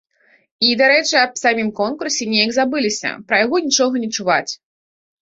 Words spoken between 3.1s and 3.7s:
пра яго